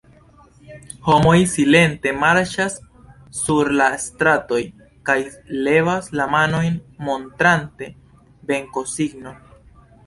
Homoj 1.09 1.33
silente 1.51 2.13
marŝas 2.23 2.79
sur 3.41 3.71
la 3.83 3.91
stratoj 4.07 4.63
kaj 5.11 5.19
levas 5.69 6.13
la 6.23 6.29
manojn 6.35 6.83
montrante 7.11 7.93
venkosignon. 8.55 9.43